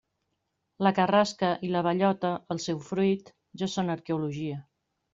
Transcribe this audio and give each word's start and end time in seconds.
La 0.87 0.91
carrasca, 0.99 1.51
i 1.69 1.69
la 1.77 1.85
bellota, 1.89 2.33
el 2.57 2.65
seu 2.67 2.83
fruit, 2.89 3.33
ja 3.65 3.73
són 3.77 3.99
arqueologia. 3.99 4.63